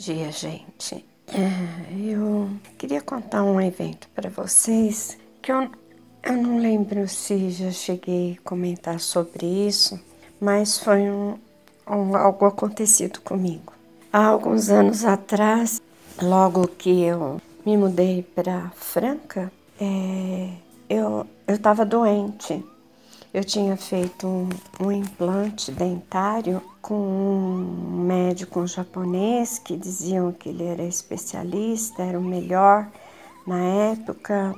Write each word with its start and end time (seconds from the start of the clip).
dia, 0.00 0.32
gente. 0.32 1.04
É, 1.28 2.10
eu 2.10 2.48
queria 2.78 3.02
contar 3.02 3.44
um 3.44 3.60
evento 3.60 4.08
para 4.14 4.30
vocês 4.30 5.18
que 5.42 5.52
eu, 5.52 5.70
eu 6.22 6.32
não 6.32 6.58
lembro 6.58 7.06
se 7.06 7.50
já 7.50 7.70
cheguei 7.70 8.38
a 8.38 8.48
comentar 8.48 8.98
sobre 8.98 9.46
isso, 9.46 10.00
mas 10.40 10.78
foi 10.78 11.10
um, 11.10 11.38
um, 11.86 12.16
algo 12.16 12.46
acontecido 12.46 13.20
comigo. 13.20 13.74
Há 14.10 14.24
alguns 14.24 14.70
anos 14.70 15.04
atrás, 15.04 15.82
logo 16.20 16.66
que 16.66 17.02
eu 17.02 17.38
me 17.64 17.76
mudei 17.76 18.22
para 18.22 18.70
Franca, 18.74 19.52
é, 19.78 20.50
eu 20.88 21.26
estava 21.46 21.84
doente 21.84 22.64
eu 23.32 23.44
tinha 23.44 23.76
feito 23.76 24.26
um, 24.26 24.48
um, 24.80 24.90
implante 24.90 25.70
dentário 25.70 26.60
com 26.82 26.96
um 26.96 27.89
médico 28.10 28.66
japonês 28.66 29.60
que 29.60 29.76
diziam 29.76 30.32
que 30.32 30.48
ele 30.48 30.64
era 30.64 30.82
especialista, 30.82 32.02
era 32.02 32.18
o 32.18 32.22
melhor 32.22 32.88
na 33.46 33.60
época. 33.92 34.52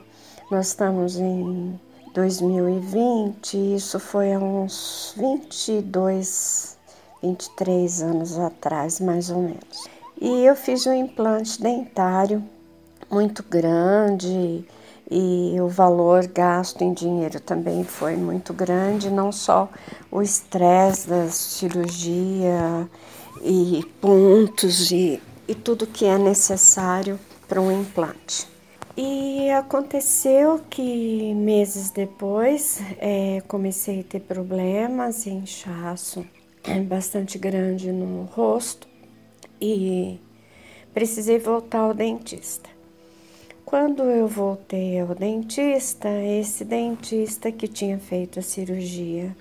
Nós 0.50 0.68
estamos 0.68 1.18
em 1.18 1.78
2020, 2.14 3.74
isso 3.74 4.00
foi 4.00 4.32
há 4.32 4.38
uns 4.38 5.12
22, 5.18 6.78
23 7.22 8.02
anos 8.02 8.38
atrás, 8.38 8.98
mais 9.00 9.28
ou 9.28 9.42
menos. 9.42 9.86
E 10.18 10.46
eu 10.46 10.56
fiz 10.56 10.86
um 10.86 10.94
implante 10.94 11.60
dentário 11.60 12.42
muito 13.10 13.42
grande, 13.42 14.64
e 15.10 15.60
o 15.60 15.68
valor 15.68 16.26
gasto 16.26 16.80
em 16.80 16.94
dinheiro 16.94 17.38
também 17.38 17.84
foi 17.84 18.16
muito 18.16 18.54
grande, 18.54 19.10
não 19.10 19.30
só 19.30 19.68
o 20.10 20.22
estresse 20.22 21.06
da 21.06 21.28
cirurgia 21.28 22.88
e 23.40 23.84
pontos 24.00 24.90
e, 24.90 25.20
e 25.48 25.54
tudo 25.54 25.86
que 25.86 26.04
é 26.04 26.18
necessário 26.18 27.18
para 27.48 27.60
um 27.60 27.70
implante. 27.70 28.46
E 28.96 29.50
aconteceu 29.50 30.60
que 30.68 31.32
meses 31.34 31.90
depois 31.90 32.80
é, 32.98 33.42
comecei 33.48 34.00
a 34.00 34.04
ter 34.04 34.20
problemas, 34.20 35.26
inchaço 35.26 36.26
bastante 36.86 37.38
grande 37.38 37.90
no 37.90 38.24
rosto 38.24 38.86
e 39.60 40.20
precisei 40.92 41.38
voltar 41.38 41.78
ao 41.78 41.94
dentista. 41.94 42.68
Quando 43.64 44.02
eu 44.02 44.28
voltei 44.28 45.00
ao 45.00 45.14
dentista, 45.14 46.08
esse 46.22 46.64
dentista 46.64 47.50
que 47.50 47.66
tinha 47.66 47.98
feito 47.98 48.38
a 48.38 48.42
cirurgia 48.42 49.34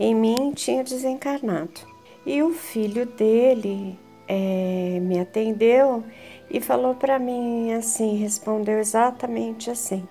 em 0.00 0.14
mim 0.14 0.52
tinha 0.52 0.82
desencarnado. 0.82 1.95
E 2.26 2.42
o 2.42 2.50
filho 2.50 3.06
dele 3.06 3.96
é, 4.26 4.98
me 5.00 5.20
atendeu 5.20 6.02
e 6.50 6.60
falou 6.60 6.96
para 6.96 7.20
mim 7.20 7.72
assim, 7.72 8.16
respondeu 8.16 8.80
exatamente 8.80 9.70
assim: 9.70 10.06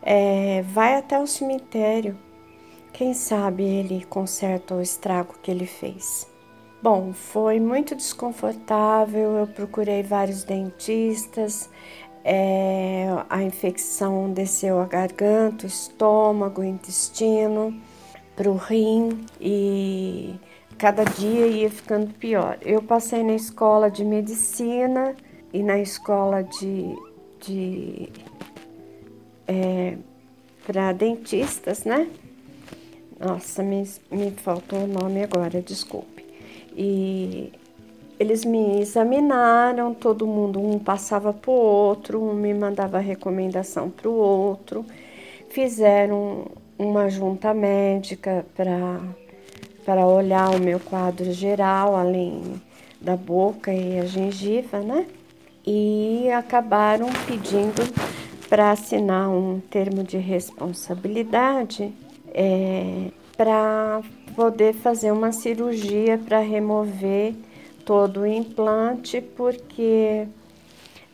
é, 0.00 0.62
vai 0.62 0.94
até 0.94 1.18
o 1.18 1.26
cemitério, 1.26 2.16
quem 2.92 3.12
sabe 3.12 3.64
ele 3.64 4.04
conserta 4.04 4.76
o 4.76 4.80
estrago 4.80 5.34
que 5.42 5.50
ele 5.50 5.66
fez. 5.66 6.26
Bom, 6.82 7.12
foi 7.12 7.58
muito 7.58 7.96
desconfortável. 7.96 9.32
Eu 9.38 9.46
procurei 9.48 10.04
vários 10.04 10.44
dentistas, 10.44 11.68
é, 12.22 13.06
a 13.28 13.42
infecção 13.42 14.32
desceu 14.32 14.80
a 14.80 14.84
garganta, 14.84 15.64
o 15.64 15.66
estômago, 15.66 16.60
o 16.60 16.64
intestino, 16.64 17.74
para 18.36 18.50
o 18.50 18.56
rim 18.56 19.24
e 19.40 20.38
cada 20.78 21.04
dia 21.04 21.46
ia 21.46 21.70
ficando 21.70 22.12
pior. 22.14 22.58
Eu 22.62 22.82
passei 22.82 23.22
na 23.22 23.34
escola 23.34 23.90
de 23.90 24.04
medicina 24.04 25.14
e 25.52 25.62
na 25.62 25.78
escola 25.78 26.42
de, 26.42 26.94
de 27.40 28.08
é, 29.46 29.96
para 30.66 30.92
dentistas, 30.92 31.84
né? 31.84 32.08
Nossa, 33.18 33.62
me, 33.62 33.88
me 34.10 34.30
faltou 34.32 34.80
o 34.80 34.86
nome 34.86 35.22
agora, 35.22 35.62
desculpe. 35.62 36.24
E 36.76 37.52
eles 38.18 38.44
me 38.44 38.80
examinaram, 38.80 39.94
todo 39.94 40.26
mundo, 40.26 40.60
um 40.60 40.78
passava 40.78 41.32
para 41.32 41.50
o 41.50 41.54
outro, 41.54 42.22
um 42.22 42.34
me 42.34 42.52
mandava 42.52 42.98
recomendação 42.98 43.88
para 43.90 44.08
o 44.08 44.14
outro, 44.14 44.84
fizeram 45.48 46.46
uma 46.78 47.08
junta 47.08 47.54
médica 47.54 48.44
para 48.54 49.00
olhar 49.94 50.50
o 50.50 50.58
meu 50.58 50.80
quadro 50.80 51.32
geral, 51.32 51.94
além 51.94 52.60
da 53.00 53.16
boca 53.16 53.72
e 53.72 54.00
a 54.00 54.06
gengiva, 54.06 54.80
né? 54.80 55.06
E 55.64 56.30
acabaram 56.30 57.08
pedindo 57.26 57.82
para 58.48 58.70
assinar 58.70 59.28
um 59.28 59.60
termo 59.60 60.02
de 60.02 60.16
responsabilidade 60.16 61.92
é, 62.32 63.10
para 63.36 64.00
poder 64.34 64.74
fazer 64.74 65.10
uma 65.12 65.32
cirurgia 65.32 66.18
para 66.18 66.40
remover 66.40 67.34
todo 67.84 68.20
o 68.20 68.26
implante 68.26 69.20
porque 69.20 70.26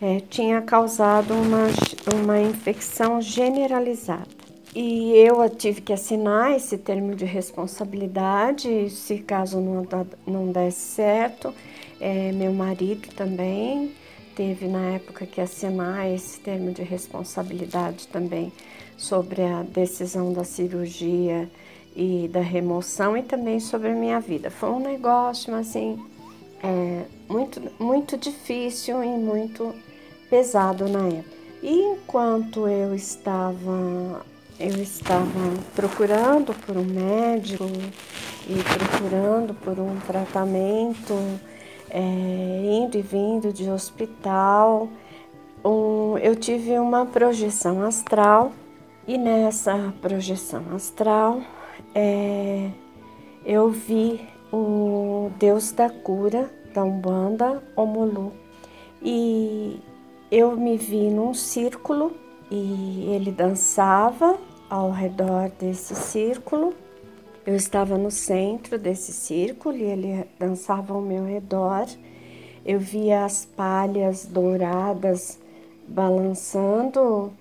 é, 0.00 0.20
tinha 0.28 0.60
causado 0.62 1.32
uma, 1.34 1.68
uma 2.14 2.40
infecção 2.40 3.20
generalizada. 3.20 4.41
E 4.74 5.12
eu 5.16 5.48
tive 5.50 5.82
que 5.82 5.92
assinar 5.92 6.52
esse 6.56 6.78
termo 6.78 7.14
de 7.14 7.26
responsabilidade, 7.26 8.88
se 8.88 9.18
caso 9.18 9.60
não, 9.60 9.86
não 10.26 10.50
desse 10.50 10.80
certo. 10.80 11.54
É, 12.00 12.32
meu 12.32 12.54
marido 12.54 13.08
também 13.14 13.92
teve 14.34 14.66
na 14.66 14.92
época 14.92 15.26
que 15.26 15.42
assinar 15.42 16.10
esse 16.10 16.40
termo 16.40 16.72
de 16.72 16.82
responsabilidade 16.82 18.08
também 18.08 18.50
sobre 18.96 19.42
a 19.42 19.62
decisão 19.62 20.32
da 20.32 20.42
cirurgia 20.42 21.50
e 21.94 22.26
da 22.28 22.40
remoção 22.40 23.14
e 23.14 23.22
também 23.22 23.60
sobre 23.60 23.88
a 23.88 23.94
minha 23.94 24.20
vida. 24.20 24.50
Foi 24.50 24.70
um 24.70 24.80
negócio 24.80 25.54
assim 25.54 26.02
é, 26.62 27.02
muito, 27.28 27.60
muito 27.78 28.16
difícil 28.16 29.04
e 29.04 29.08
muito 29.08 29.74
pesado 30.30 30.88
na 30.88 31.08
época. 31.08 31.42
E 31.62 31.72
enquanto 31.72 32.66
eu 32.66 32.94
estava 32.94 34.24
eu 34.62 34.80
estava 34.80 35.24
procurando 35.74 36.54
por 36.64 36.76
um 36.76 36.84
médico 36.84 37.64
e 38.46 38.54
procurando 38.62 39.54
por 39.54 39.80
um 39.80 39.98
tratamento, 40.06 41.14
é, 41.90 42.00
indo 42.00 42.96
e 42.96 43.02
vindo 43.02 43.52
de 43.52 43.68
hospital, 43.68 44.88
um, 45.64 46.16
eu 46.18 46.36
tive 46.36 46.78
uma 46.78 47.04
projeção 47.04 47.82
astral 47.82 48.52
e 49.06 49.18
nessa 49.18 49.92
projeção 50.00 50.62
astral 50.76 51.40
é, 51.92 52.70
eu 53.44 53.68
vi 53.68 54.20
o 54.52 55.32
deus 55.40 55.72
da 55.72 55.90
cura 55.90 56.48
da 56.72 56.84
Umbanda, 56.84 57.60
Omolu. 57.74 58.32
E 59.02 59.80
eu 60.30 60.56
me 60.56 60.76
vi 60.76 61.10
num 61.10 61.34
círculo 61.34 62.12
e 62.48 63.08
ele 63.12 63.32
dançava 63.32 64.38
ao 64.72 64.90
redor 64.90 65.50
desse 65.60 65.94
círculo. 65.94 66.72
Eu 67.44 67.54
estava 67.56 67.98
no 67.98 68.10
centro 68.10 68.78
desse 68.78 69.12
círculo 69.12 69.76
e 69.76 69.82
ele 69.82 70.24
dançava 70.38 70.94
ao 70.94 71.00
meu 71.00 71.24
redor. 71.24 71.86
Eu 72.64 72.78
via 72.78 73.24
as 73.24 73.44
palhas 73.44 74.24
douradas 74.24 75.38
balançando, 75.86 77.32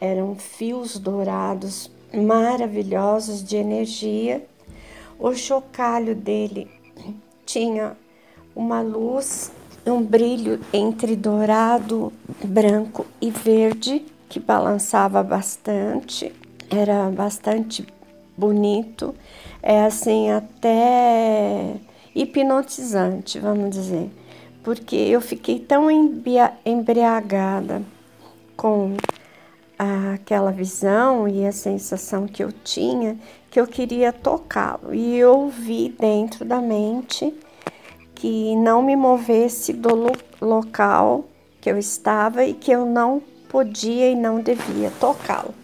eram 0.00 0.34
fios 0.34 0.98
dourados 0.98 1.90
maravilhosos 2.12 3.44
de 3.44 3.56
energia 3.56 4.42
o 5.20 5.34
chocalho 5.34 6.14
dele 6.14 6.66
tinha 7.44 7.94
uma 8.56 8.80
luz, 8.80 9.52
um 9.84 10.02
brilho 10.02 10.58
entre 10.72 11.14
dourado, 11.14 12.10
branco 12.42 13.04
e 13.20 13.30
verde 13.30 14.02
que 14.30 14.40
balançava 14.40 15.22
bastante. 15.22 16.32
Era 16.70 17.10
bastante 17.10 17.84
bonito, 18.36 19.14
é 19.62 19.84
assim 19.84 20.30
até 20.30 21.74
hipnotizante, 22.14 23.38
vamos 23.40 23.70
dizer, 23.70 24.08
porque 24.62 24.94
eu 24.94 25.20
fiquei 25.20 25.58
tão 25.58 25.88
embriagada 26.64 27.82
com 28.56 28.96
aquela 29.78 30.52
visão 30.52 31.26
e 31.26 31.46
a 31.46 31.52
sensação 31.52 32.26
que 32.26 32.44
eu 32.44 32.52
tinha 32.52 33.18
que 33.50 33.58
eu 33.58 33.66
queria 33.66 34.12
tocá-lo. 34.12 34.94
E 34.94 35.16
eu 35.16 35.48
vi 35.48 35.88
dentro 35.98 36.44
da 36.44 36.60
mente 36.60 37.34
que 38.14 38.54
não 38.56 38.82
me 38.82 38.94
movesse 38.94 39.72
do 39.72 39.94
lo 39.94 40.12
local 40.40 41.24
que 41.60 41.70
eu 41.70 41.78
estava 41.78 42.44
e 42.44 42.54
que 42.54 42.70
eu 42.70 42.86
não 42.86 43.20
podia 43.48 44.10
e 44.10 44.14
não 44.14 44.40
devia 44.40 44.92
tocá-lo. 45.00 45.54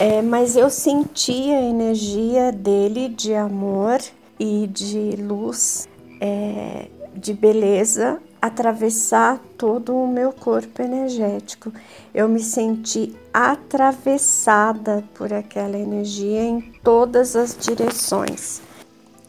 É, 0.00 0.22
mas 0.22 0.54
eu 0.54 0.70
sentia 0.70 1.58
a 1.58 1.62
energia 1.62 2.52
dele 2.52 3.08
de 3.08 3.34
amor 3.34 3.98
e 4.38 4.68
de 4.68 5.16
luz, 5.16 5.88
é, 6.20 6.86
de 7.16 7.34
beleza 7.34 8.22
atravessar 8.40 9.40
todo 9.58 9.96
o 9.96 10.06
meu 10.06 10.32
corpo 10.32 10.80
energético. 10.80 11.72
Eu 12.14 12.28
me 12.28 12.38
senti 12.38 13.12
atravessada 13.34 15.02
por 15.14 15.32
aquela 15.32 15.76
energia 15.76 16.44
em 16.44 16.60
todas 16.84 17.34
as 17.34 17.56
direções. 17.58 18.62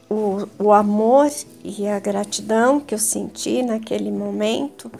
O, 0.08 0.48
o 0.60 0.72
amor 0.72 1.32
e 1.64 1.88
a 1.88 2.00
gratidão 2.00 2.80
que 2.80 2.94
eu 2.94 3.00
senti 3.00 3.64
naquele 3.64 4.12
momento 4.12 4.92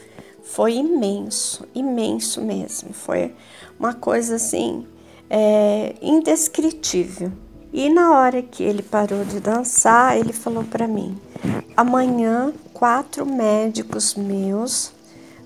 foi 0.42 0.78
imenso, 0.78 1.68
imenso 1.76 2.42
mesmo. 2.42 2.92
Foi 2.92 3.36
uma 3.80 3.94
coisa 3.94 4.38
assim 4.38 4.88
é, 5.30 5.96
indescritível. 6.02 7.32
E 7.72 7.90
na 7.90 8.18
hora 8.18 8.42
que 8.42 8.64
ele 8.64 8.82
parou 8.82 9.24
de 9.24 9.40
dançar, 9.40 10.18
ele 10.18 10.34
falou 10.34 10.64
para 10.64 10.88
mim: 10.88 11.18
amanhã 11.78 12.52
quatro 12.74 13.26
médicos 13.26 14.16
meus 14.16 14.92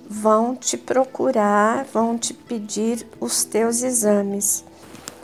vão 0.09 0.55
te 0.55 0.77
procurar, 0.77 1.85
vão 1.91 2.17
te 2.17 2.33
pedir 2.33 3.05
os 3.19 3.43
teus 3.43 3.83
exames. 3.83 4.63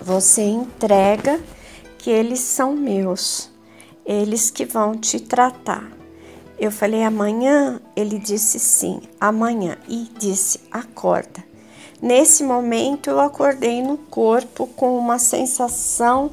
Você 0.01 0.41
entrega 0.41 1.39
que 1.97 2.09
eles 2.09 2.39
são 2.39 2.75
meus, 2.75 3.49
eles 4.05 4.49
que 4.49 4.65
vão 4.65 4.95
te 4.95 5.19
tratar. 5.19 5.91
Eu 6.57 6.71
falei 6.71 7.03
amanhã, 7.03 7.79
ele 7.95 8.19
disse 8.19 8.59
sim, 8.59 9.01
amanhã 9.19 9.77
e 9.87 10.09
disse 10.17 10.59
acorda. 10.71 11.48
Nesse 12.01 12.43
momento 12.43 13.09
eu 13.09 13.19
acordei 13.19 13.81
no 13.81 13.97
corpo 13.97 14.67
com 14.67 14.97
uma 14.97 15.19
sensação 15.19 16.31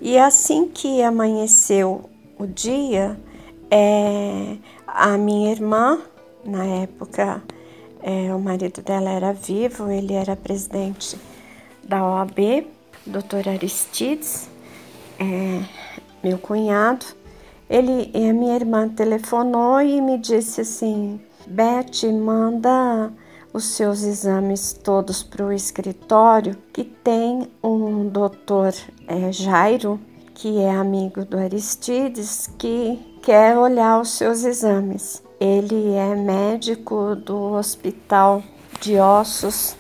E 0.02 0.18
assim 0.18 0.68
que 0.68 1.04
amanheceu 1.04 2.10
o 2.40 2.48
dia, 2.48 3.16
é, 3.70 4.58
a 4.88 5.16
minha 5.16 5.52
irmã, 5.52 6.02
na 6.44 6.66
época, 6.66 7.44
é, 8.02 8.34
o 8.34 8.40
marido 8.40 8.82
dela 8.82 9.12
era 9.12 9.32
vivo, 9.32 9.92
ele 9.92 10.14
era 10.14 10.36
presidente 10.36 11.16
da 11.84 12.04
OAB, 12.04 12.66
Dr. 13.06 13.50
Aristides, 13.50 14.48
é, 15.20 15.64
meu 16.24 16.38
cunhado, 16.38 17.06
ele, 17.70 18.12
a 18.14 18.34
minha 18.34 18.56
irmã 18.56 18.88
telefonou 18.88 19.82
e 19.82 20.00
me 20.02 20.18
disse 20.18 20.62
assim: 20.62 21.20
Beth, 21.48 22.12
manda 22.12 23.12
os 23.54 23.66
seus 23.66 24.04
exames 24.04 24.74
todos 24.74 25.24
para 25.24 25.46
o 25.46 25.52
escritório, 25.52 26.56
que 26.72 26.84
tem 26.84 27.50
um 27.64 28.08
doutor 28.08 28.74
é, 29.08 29.32
Jairo, 29.32 30.00
que 30.34 30.60
é 30.60 30.70
amigo 30.70 31.26
do 31.26 31.38
Aristides, 31.38 32.50
que 32.58 33.00
quer 33.24 33.58
olhar 33.58 34.00
os 34.00 34.12
seus 34.12 34.44
exames. 34.44 35.24
Ele 35.40 35.94
é 35.94 36.16
médico 36.16 37.16
do 37.16 37.54
Hospital 37.54 38.44
de 38.80 38.98
Ossos 38.98 39.76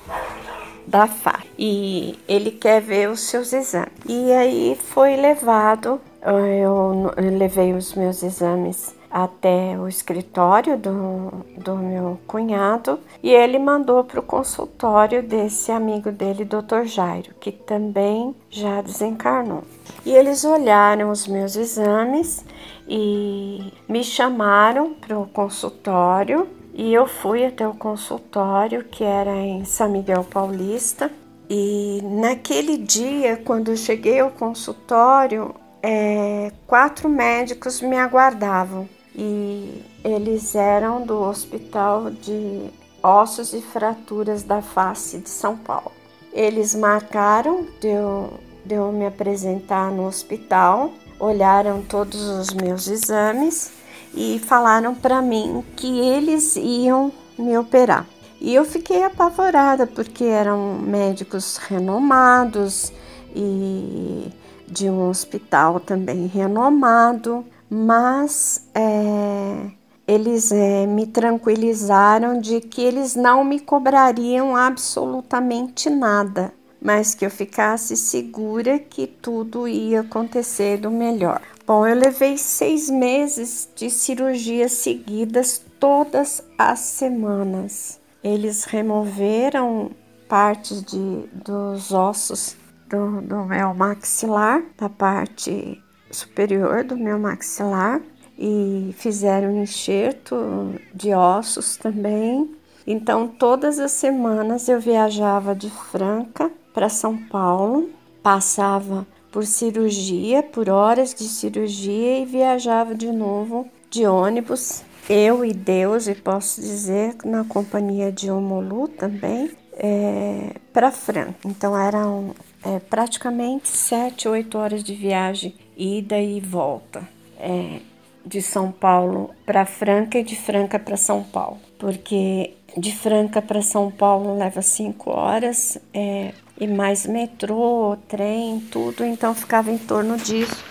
da 0.87 1.07
FA 1.07 1.50
e 1.63 2.17
ele 2.27 2.49
quer 2.49 2.81
ver 2.81 3.07
os 3.07 3.19
seus 3.19 3.53
exames. 3.53 3.93
E 4.07 4.31
aí 4.31 4.75
foi 4.75 5.15
levado 5.15 6.01
eu 6.23 7.11
levei 7.17 7.73
os 7.73 7.95
meus 7.95 8.21
exames 8.21 8.95
até 9.09 9.77
o 9.77 9.87
escritório 9.87 10.77
do, 10.77 11.31
do 11.57 11.75
meu 11.75 12.19
cunhado 12.27 12.99
e 13.21 13.29
ele 13.31 13.59
mandou 13.59 14.03
para 14.03 14.19
o 14.19 14.23
consultório 14.23 15.21
desse 15.21 15.71
amigo 15.71 16.11
dele, 16.11 16.45
Dr. 16.45 16.85
Jairo, 16.85 17.33
que 17.39 17.51
também 17.51 18.35
já 18.49 18.81
desencarnou. 18.81 19.63
E 20.05 20.11
eles 20.11 20.45
olharam 20.45 21.09
os 21.09 21.27
meus 21.27 21.55
exames 21.55 22.45
e 22.87 23.73
me 23.89 24.03
chamaram 24.03 24.93
para 24.93 25.17
o 25.17 25.27
consultório 25.27 26.47
e 26.73 26.93
eu 26.93 27.05
fui 27.05 27.45
até 27.45 27.67
o 27.67 27.73
consultório 27.73 28.85
que 28.85 29.03
era 29.03 29.35
em 29.35 29.65
São 29.65 29.89
Miguel 29.89 30.23
Paulista. 30.23 31.11
E 31.53 31.99
naquele 32.01 32.77
dia, 32.77 33.35
quando 33.35 33.71
eu 33.71 33.75
cheguei 33.75 34.21
ao 34.21 34.31
consultório, 34.31 35.53
é, 35.83 36.49
quatro 36.65 37.09
médicos 37.09 37.81
me 37.81 37.97
aguardavam 37.97 38.87
e 39.13 39.83
eles 40.01 40.55
eram 40.55 41.05
do 41.05 41.19
Hospital 41.19 42.09
de 42.09 42.71
Ossos 43.03 43.51
e 43.51 43.61
Fraturas 43.61 44.43
da 44.43 44.61
Face 44.61 45.17
de 45.17 45.27
São 45.27 45.57
Paulo. 45.57 45.91
Eles 46.31 46.73
marcaram 46.73 47.67
de 47.81 47.89
eu, 47.89 48.39
de 48.63 48.75
eu 48.75 48.89
me 48.93 49.05
apresentar 49.05 49.91
no 49.91 50.07
hospital, 50.07 50.89
olharam 51.19 51.81
todos 51.81 52.29
os 52.29 52.53
meus 52.53 52.87
exames 52.87 53.73
e 54.15 54.39
falaram 54.39 54.95
para 54.95 55.21
mim 55.21 55.61
que 55.75 55.99
eles 55.99 56.55
iam 56.55 57.11
me 57.37 57.57
operar. 57.57 58.07
E 58.43 58.55
eu 58.55 58.65
fiquei 58.65 59.03
apavorada 59.03 59.85
porque 59.85 60.23
eram 60.23 60.79
médicos 60.79 61.57
renomados 61.57 62.91
e 63.35 64.31
de 64.67 64.89
um 64.89 65.07
hospital 65.07 65.79
também 65.79 66.25
renomado, 66.25 67.45
mas 67.69 68.65
é, 68.73 69.69
eles 70.07 70.51
é, 70.51 70.87
me 70.87 71.05
tranquilizaram 71.05 72.41
de 72.41 72.61
que 72.61 72.81
eles 72.81 73.15
não 73.15 73.43
me 73.43 73.59
cobrariam 73.59 74.55
absolutamente 74.55 75.87
nada, 75.87 76.51
mas 76.81 77.13
que 77.13 77.23
eu 77.23 77.29
ficasse 77.29 77.95
segura 77.95 78.79
que 78.79 79.05
tudo 79.05 79.67
ia 79.67 80.01
acontecer 80.01 80.77
do 80.77 80.89
melhor. 80.89 81.43
Bom, 81.67 81.85
eu 81.85 81.95
levei 81.95 82.39
seis 82.39 82.89
meses 82.89 83.69
de 83.75 83.91
cirurgias 83.91 84.71
seguidas 84.71 85.61
todas 85.79 86.43
as 86.57 86.79
semanas. 86.79 88.00
Eles 88.23 88.65
removeram 88.65 89.91
partes 90.27 90.83
de, 90.83 91.25
dos 91.33 91.91
ossos 91.91 92.55
do, 92.87 93.21
do 93.21 93.45
meu 93.45 93.73
maxilar, 93.73 94.63
da 94.77 94.89
parte 94.89 95.81
superior 96.11 96.83
do 96.83 96.97
meu 96.97 97.17
maxilar, 97.17 98.01
e 98.37 98.93
fizeram 98.97 99.49
um 99.49 99.63
enxerto 99.63 100.75
de 100.93 101.13
ossos 101.13 101.77
também. 101.77 102.55
Então, 102.85 103.27
todas 103.27 103.79
as 103.79 103.91
semanas 103.91 104.67
eu 104.67 104.79
viajava 104.79 105.53
de 105.55 105.69
Franca 105.69 106.51
para 106.73 106.89
São 106.89 107.17
Paulo, 107.17 107.89
passava 108.23 109.05
por 109.31 109.45
cirurgia, 109.45 110.43
por 110.43 110.69
horas 110.69 111.13
de 111.13 111.23
cirurgia 111.23 112.19
e 112.19 112.25
viajava 112.25 112.93
de 112.93 113.11
novo 113.11 113.67
de 113.89 114.05
ônibus. 114.05 114.83
Eu 115.09 115.43
e 115.43 115.53
Deus, 115.53 116.07
e 116.07 116.15
posso 116.15 116.61
dizer, 116.61 117.15
na 117.25 117.43
companhia 117.43 118.11
de 118.11 118.31
Omolu 118.31 118.87
também, 118.87 119.51
é, 119.73 120.55
para 120.71 120.91
Franca. 120.91 121.35
Então 121.45 121.77
eram 121.77 122.35
é, 122.63 122.79
praticamente 122.79 123.67
sete, 123.67 124.27
oito 124.27 124.57
horas 124.57 124.83
de 124.83 124.93
viagem, 124.93 125.53
ida 125.75 126.19
e 126.19 126.39
volta. 126.39 127.07
É, 127.39 127.79
de 128.25 128.41
São 128.41 128.71
Paulo 128.71 129.31
para 129.45 129.65
Franca 129.65 130.19
e 130.19 130.23
de 130.23 130.35
Franca 130.35 130.77
para 130.77 130.97
São 130.97 131.23
Paulo, 131.23 131.59
porque 131.77 132.53
de 132.77 132.95
Franca 132.95 133.41
para 133.41 133.61
São 133.61 133.91
Paulo 133.91 134.37
leva 134.37 134.61
cinco 134.61 135.09
horas 135.09 135.77
é, 135.93 136.33
e 136.59 136.67
mais 136.67 137.05
metrô, 137.05 137.97
trem, 138.07 138.59
tudo, 138.71 139.03
então 139.03 139.33
ficava 139.33 139.71
em 139.71 139.77
torno 139.77 140.17
disso, 140.17 140.63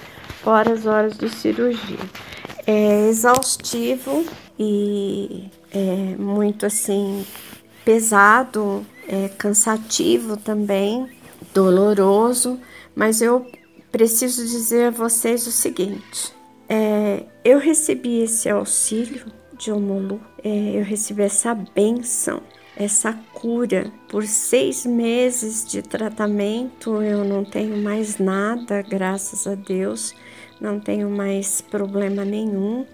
horas, 0.45 0.87
horas 0.87 1.17
de 1.17 1.29
cirurgia. 1.29 1.99
É 2.73 3.09
exaustivo 3.09 4.25
e 4.57 5.51
é 5.73 6.15
muito 6.17 6.65
assim 6.65 7.27
pesado, 7.85 8.87
é 9.09 9.29
cansativo 9.29 10.37
também, 10.37 11.09
doloroso, 11.53 12.61
mas 12.95 13.21
eu 13.21 13.45
preciso 13.91 14.47
dizer 14.47 14.85
a 14.85 14.91
vocês 14.93 15.49
o 15.49 15.51
seguinte: 15.51 16.33
é, 16.69 17.25
eu 17.45 17.59
recebi 17.59 18.21
esse 18.21 18.49
auxílio 18.49 19.27
de 19.59 19.73
Omolu, 19.73 20.21
é, 20.45 20.79
eu 20.79 20.85
recebi 20.85 21.23
essa 21.23 21.53
benção, 21.75 22.41
essa 22.81 23.13
cura 23.35 23.93
por 24.09 24.25
seis 24.25 24.87
meses 24.87 25.67
de 25.67 25.83
tratamento. 25.83 27.03
Eu 27.03 27.25
não 27.25 27.45
tenho 27.45 27.77
mais 27.77 28.17
nada, 28.19 28.81
graças 28.81 29.47
a 29.47 29.55
Deus, 29.55 30.15
não 30.59 30.81
tenho 30.81 31.11
mais 31.11 31.61
problema 31.61 32.25
nenhum. 32.25 32.87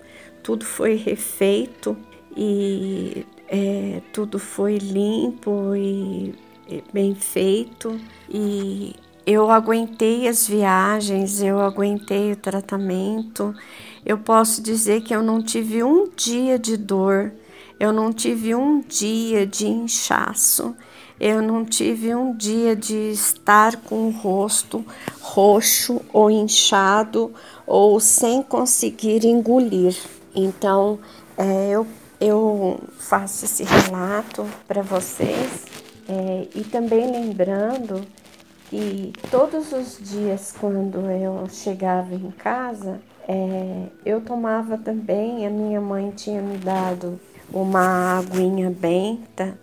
Tudo 0.42 0.64
foi 0.64 0.96
refeito 0.96 1.96
e 2.36 3.24
é, 3.48 4.02
tudo 4.12 4.40
foi 4.40 4.78
limpo 4.78 5.74
e 5.76 6.34
bem 6.92 7.14
feito 7.14 7.96
e 8.28 8.92
eu 9.24 9.50
aguentei 9.50 10.26
as 10.26 10.48
viagens, 10.48 11.40
eu 11.40 11.60
aguentei 11.60 12.32
o 12.32 12.36
tratamento. 12.36 13.54
Eu 14.04 14.18
posso 14.18 14.60
dizer 14.60 15.02
que 15.02 15.14
eu 15.14 15.22
não 15.22 15.42
tive 15.42 15.82
um 15.82 16.08
dia 16.16 16.58
de 16.58 16.76
dor, 16.76 17.32
eu 17.78 17.92
não 17.92 18.12
tive 18.12 18.54
um 18.54 18.80
dia 18.80 19.46
de 19.46 19.66
inchaço, 19.66 20.74
eu 21.18 21.40
não 21.40 21.64
tive 21.64 22.14
um 22.14 22.34
dia 22.34 22.76
de 22.76 23.10
estar 23.10 23.76
com 23.76 24.08
o 24.08 24.10
rosto 24.10 24.84
roxo 25.20 26.00
ou 26.12 26.30
inchado 26.30 27.32
ou 27.66 27.98
sem 28.00 28.42
conseguir 28.42 29.26
engolir. 29.26 29.96
Então, 30.34 30.98
é, 31.36 31.70
eu, 31.70 31.86
eu 32.20 32.80
faço 32.98 33.44
esse 33.44 33.64
relato 33.64 34.46
para 34.68 34.82
vocês 34.82 35.64
é, 36.08 36.48
e 36.54 36.64
também 36.64 37.10
lembrando 37.10 38.02
que 38.70 39.12
todos 39.30 39.72
os 39.72 39.98
dias, 40.00 40.54
quando 40.58 41.10
eu 41.10 41.48
chegava 41.50 42.14
em 42.14 42.30
casa, 42.30 43.00
é, 43.28 43.86
eu 44.04 44.20
tomava 44.20 44.76
também, 44.78 45.46
a 45.46 45.50
minha 45.50 45.80
mãe 45.80 46.10
tinha 46.10 46.40
me 46.40 46.58
dado 46.58 47.18
uma 47.52 48.18
aguinha 48.18 48.70
benta 48.70 49.58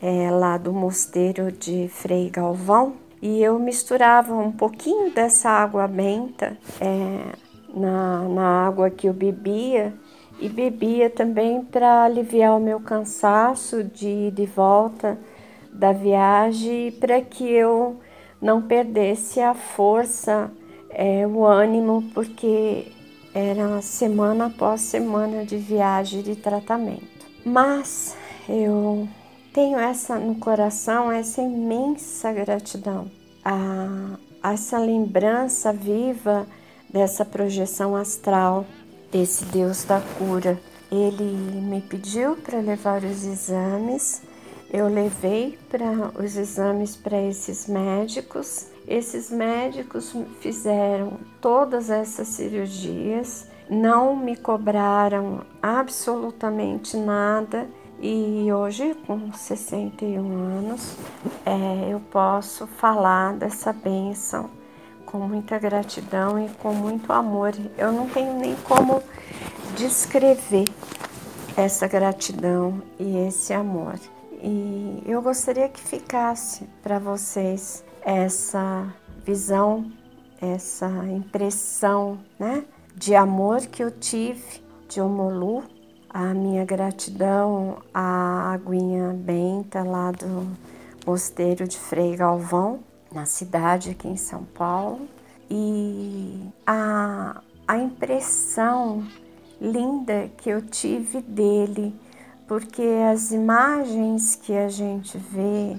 é, 0.00 0.30
lá 0.30 0.56
do 0.56 0.72
mosteiro 0.72 1.50
de 1.52 1.88
Frei 1.88 2.30
Galvão 2.30 2.94
e 3.20 3.42
eu 3.42 3.58
misturava 3.58 4.34
um 4.34 4.52
pouquinho 4.52 5.10
dessa 5.10 5.50
água 5.50 5.88
benta 5.88 6.56
é, 6.80 7.34
na, 7.74 8.22
na 8.28 8.66
água 8.66 8.90
que 8.90 9.06
eu 9.06 9.12
bebia 9.12 9.94
e 10.38 10.48
bebia 10.48 11.08
também 11.08 11.64
para 11.64 12.04
aliviar 12.04 12.56
o 12.56 12.60
meu 12.60 12.80
cansaço 12.80 13.82
de 13.82 14.08
ir 14.08 14.30
de 14.32 14.46
volta 14.46 15.18
da 15.72 15.92
viagem 15.92 16.92
para 16.92 17.20
que 17.20 17.50
eu 17.50 17.98
não 18.40 18.62
perdesse 18.62 19.40
a 19.40 19.54
força, 19.54 20.50
é, 20.90 21.26
o 21.26 21.44
ânimo, 21.44 22.04
porque 22.14 22.92
era 23.34 23.80
semana 23.82 24.46
após 24.46 24.80
semana 24.82 25.44
de 25.44 25.56
viagem 25.56 26.22
de 26.22 26.36
tratamento. 26.36 27.15
Mas 27.48 28.16
eu 28.48 29.08
tenho 29.54 29.78
essa 29.78 30.18
no 30.18 30.34
coração, 30.34 31.12
essa 31.12 31.40
imensa 31.40 32.32
gratidão, 32.32 33.08
a, 33.44 34.18
essa 34.52 34.78
lembrança 34.78 35.72
viva 35.72 36.44
dessa 36.92 37.24
projeção 37.24 37.94
astral, 37.94 38.66
desse 39.12 39.44
Deus 39.44 39.84
da 39.84 40.00
cura. 40.18 40.60
Ele 40.90 41.22
me 41.22 41.80
pediu 41.80 42.34
para 42.34 42.58
levar 42.58 43.04
os 43.04 43.24
exames, 43.24 44.22
eu 44.72 44.88
levei 44.88 45.56
para 45.70 46.10
os 46.20 46.36
exames 46.36 46.96
para 46.96 47.22
esses 47.22 47.68
médicos. 47.68 48.66
Esses 48.88 49.30
médicos 49.30 50.12
fizeram 50.40 51.12
todas 51.40 51.90
essas 51.90 52.26
cirurgias, 52.26 53.46
não 53.68 54.14
me 54.16 54.36
cobraram 54.36 55.42
absolutamente 55.62 56.96
nada 56.96 57.68
e 58.00 58.52
hoje, 58.52 58.94
com 59.06 59.32
61 59.32 60.32
anos, 60.58 60.96
é, 61.46 61.92
eu 61.92 62.00
posso 62.00 62.66
falar 62.66 63.32
dessa 63.34 63.72
bênção 63.72 64.50
com 65.06 65.18
muita 65.20 65.58
gratidão 65.58 66.38
e 66.38 66.48
com 66.56 66.74
muito 66.74 67.10
amor. 67.12 67.54
Eu 67.78 67.92
não 67.92 68.06
tenho 68.08 68.38
nem 68.38 68.54
como 68.56 69.02
descrever 69.76 70.66
essa 71.56 71.86
gratidão 71.86 72.82
e 72.98 73.16
esse 73.26 73.54
amor. 73.54 73.94
E 74.42 75.02
eu 75.06 75.22
gostaria 75.22 75.68
que 75.68 75.80
ficasse 75.80 76.68
para 76.82 76.98
vocês 76.98 77.82
essa 78.02 78.86
visão, 79.24 79.90
essa 80.40 80.86
impressão, 81.08 82.18
né, 82.38 82.62
de 82.96 83.14
amor 83.14 83.60
que 83.66 83.82
eu 83.82 83.90
tive 83.90 84.64
de 84.88 85.02
Omolu 85.02 85.62
a 86.08 86.32
minha 86.32 86.64
gratidão 86.64 87.76
à 87.92 88.54
aguinha 88.54 89.12
benta 89.12 89.82
lá 89.82 90.10
do 90.12 90.48
mosteiro 91.06 91.68
de 91.68 91.78
Frei 91.78 92.16
Galvão, 92.16 92.80
na 93.12 93.26
cidade 93.26 93.90
aqui 93.90 94.08
em 94.08 94.16
São 94.16 94.44
Paulo, 94.44 95.06
e 95.50 96.40
a, 96.66 97.42
a 97.68 97.76
impressão 97.76 99.06
linda 99.60 100.30
que 100.38 100.48
eu 100.48 100.62
tive 100.62 101.20
dele, 101.20 101.94
porque 102.48 102.82
as 103.12 103.30
imagens 103.30 104.36
que 104.36 104.56
a 104.56 104.70
gente 104.70 105.18
vê 105.18 105.76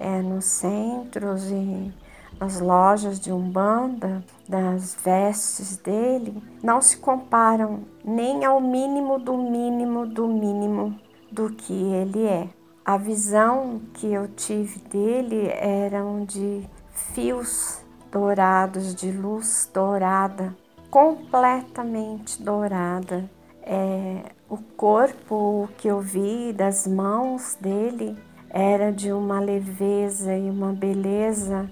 é, 0.00 0.20
nos 0.20 0.46
centros 0.46 1.48
e 1.48 1.94
as 2.38 2.60
lojas 2.60 3.18
de 3.18 3.32
Umbanda, 3.32 4.22
das 4.48 4.94
vestes 5.02 5.76
dele, 5.78 6.42
não 6.62 6.80
se 6.80 6.98
comparam 6.98 7.80
nem 8.04 8.44
ao 8.44 8.60
mínimo 8.60 9.18
do 9.18 9.36
mínimo 9.36 10.06
do 10.06 10.28
mínimo 10.28 10.98
do 11.32 11.50
que 11.50 11.72
ele 11.72 12.26
é. 12.26 12.48
A 12.84 12.96
visão 12.96 13.80
que 13.94 14.12
eu 14.12 14.28
tive 14.28 14.78
dele 14.80 15.48
eram 15.48 16.24
de 16.24 16.62
fios 16.92 17.80
dourados, 18.12 18.94
de 18.94 19.10
luz 19.10 19.68
dourada, 19.74 20.56
completamente 20.90 22.40
dourada. 22.42 23.28
É, 23.62 24.22
o 24.48 24.56
corpo 24.56 25.68
que 25.76 25.88
eu 25.88 26.00
vi 26.00 26.52
das 26.52 26.86
mãos 26.86 27.56
dele 27.60 28.16
era 28.48 28.92
de 28.92 29.10
uma 29.10 29.40
leveza 29.40 30.36
e 30.36 30.48
uma 30.48 30.72
beleza 30.72 31.68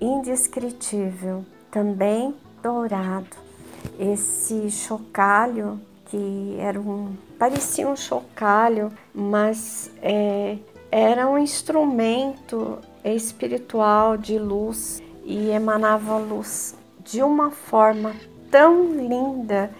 indescritível, 0.00 1.44
também 1.70 2.34
dourado. 2.62 3.36
Esse 3.98 4.70
chocalho 4.70 5.80
que 6.06 6.56
era 6.58 6.80
um 6.80 7.14
parecia 7.38 7.86
um 7.86 7.96
chocalho, 7.96 8.90
mas 9.14 9.90
é, 10.02 10.56
era 10.90 11.28
um 11.28 11.38
instrumento 11.38 12.78
espiritual 13.04 14.16
de 14.16 14.38
luz 14.38 15.02
e 15.24 15.50
emanava 15.50 16.16
luz 16.16 16.74
de 17.04 17.22
uma 17.22 17.50
forma 17.50 18.14
tão 18.50 18.92
linda, 18.92 19.70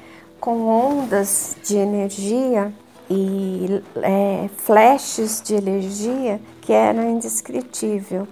com 0.40 0.66
ondas 0.66 1.56
de 1.64 1.76
energia 1.76 2.72
e 3.10 3.82
é, 3.96 4.48
flashes 4.56 5.42
de 5.42 5.54
energia 5.54 6.40
que 6.60 6.72
era 6.72 7.04
indescritível 7.04 8.28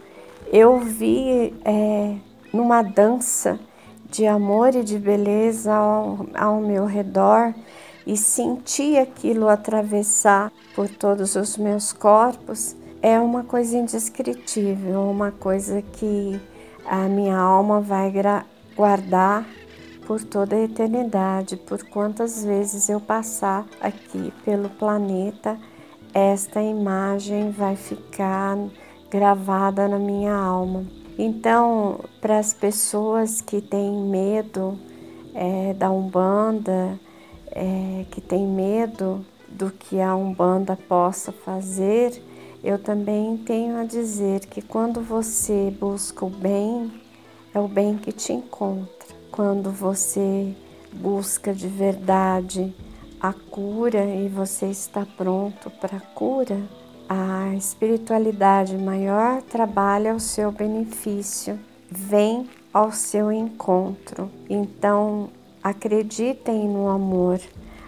eu 0.57 0.79
vi 0.79 1.53
é, 1.67 2.17
numa 2.51 2.81
dança 2.81 3.61
de 4.09 4.27
amor 4.27 4.75
e 4.75 4.83
de 4.83 4.99
beleza 4.99 5.75
ao, 5.75 6.27
ao 6.35 6.61
meu 6.63 6.87
redor 6.87 7.53
e 8.07 8.17
senti 8.17 8.97
aquilo 8.97 9.51
atravessar 9.51 10.51
por 10.75 10.89
todos 10.89 11.37
os 11.37 11.59
meus 11.59 11.93
corpos, 11.93 12.75
é 13.03 13.21
uma 13.21 13.45
coisa 13.45 13.77
indescritível, 13.77 15.03
uma 15.03 15.31
coisa 15.31 15.83
que 15.83 16.41
a 16.87 17.07
minha 17.07 17.37
alma 17.37 17.83
vai 17.83 18.11
guardar 18.75 19.47
por 20.07 20.25
toda 20.25 20.57
a 20.57 20.63
eternidade, 20.63 21.59
por 21.59 21.83
quantas 21.91 22.43
vezes 22.43 22.89
eu 22.89 23.01
passar 23.01 23.67
aqui 23.79 24.33
pelo 24.43 24.71
planeta, 24.71 25.59
esta 26.15 26.63
imagem 26.63 27.51
vai 27.51 27.77
ficar 27.77 28.57
gravada 29.11 29.89
na 29.89 29.99
minha 29.99 30.35
alma. 30.35 30.85
Então, 31.19 32.01
para 32.21 32.39
as 32.39 32.53
pessoas 32.53 33.41
que 33.41 33.61
têm 33.61 33.93
medo 34.03 34.79
é, 35.35 35.73
da 35.75 35.91
Umbanda, 35.91 36.99
é, 37.51 38.05
que 38.11 38.21
têm 38.21 38.47
medo 38.47 39.25
do 39.49 39.71
que 39.71 40.01
a 40.01 40.15
Umbanda 40.15 40.77
possa 40.89 41.33
fazer, 41.33 42.23
eu 42.63 42.79
também 42.79 43.37
tenho 43.39 43.79
a 43.79 43.85
dizer 43.85 44.41
que 44.47 44.61
quando 44.61 45.01
você 45.01 45.73
busca 45.79 46.25
o 46.25 46.31
bem, 46.31 46.93
é 47.55 47.59
o 47.59 47.69
bem 47.69 47.97
que 47.97 48.13
te 48.13 48.33
encontra. 48.33 49.15
Quando 49.31 49.71
você 49.71 50.55
busca 50.93 51.55
de 51.55 51.69
verdade 51.69 52.75
a 53.21 53.33
cura 53.33 54.05
e 54.05 54.29
você 54.29 54.67
está 54.67 55.07
pronto 55.17 55.71
para 55.71 55.97
a 55.97 56.01
cura, 56.01 56.61
a 57.09 57.55
espiritualidade 57.55 58.77
maior 58.77 59.43
trabalha 59.43 60.13
ao 60.13 60.21
seu 60.21 60.51
benefício, 60.51 61.59
vem 61.91 62.49
ao 62.73 62.93
seu 62.93 63.31
encontro. 63.31 64.31
Então, 64.51 65.31
acreditem 65.63 66.69
no 66.69 66.89
amor, 66.89 67.41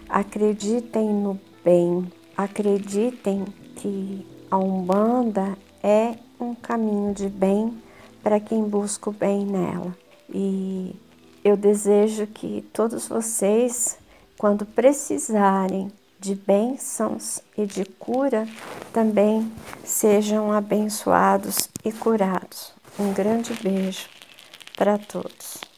acreditem 0.07 1.09
no 1.13 1.39
bem, 1.63 2.11
acreditem 2.35 3.45
que 3.75 4.25
a 4.49 4.57
Umbanda 4.57 5.57
é 5.83 6.15
um 6.39 6.55
caminho 6.55 7.13
de 7.13 7.29
bem 7.29 7.77
para 8.23 8.39
quem 8.39 8.63
busca 8.63 9.09
o 9.09 9.13
bem 9.13 9.45
nela. 9.45 9.95
E 10.33 10.95
eu 11.43 11.57
desejo 11.57 12.27
que 12.27 12.65
todos 12.73 13.07
vocês, 13.07 13.97
quando 14.37 14.65
precisarem 14.65 15.91
de 16.19 16.35
bênçãos 16.35 17.41
e 17.57 17.65
de 17.65 17.85
cura 17.85 18.47
também 18.91 19.51
sejam 19.83 20.51
abençoados 20.51 21.69
e 21.83 21.91
curados. 21.91 22.73
Um 22.99 23.13
grande 23.13 23.53
beijo 23.63 24.07
para 24.75 24.97
todos. 24.97 25.68